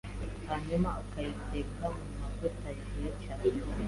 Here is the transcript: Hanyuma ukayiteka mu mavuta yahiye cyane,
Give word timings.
Hanyuma 0.47 0.89
ukayiteka 1.01 1.83
mu 1.95 2.05
mavuta 2.21 2.67
yahiye 2.77 3.09
cyane, 3.23 3.45